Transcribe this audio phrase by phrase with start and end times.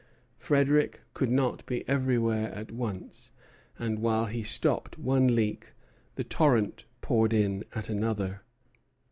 [0.39, 3.29] Frederic could not be everywhere at once;
[3.77, 5.73] and while he stopped one leak
[6.15, 8.41] the torrent poured in at another.